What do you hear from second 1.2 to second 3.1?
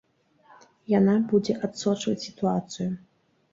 будзе адсочваць сітуацыю.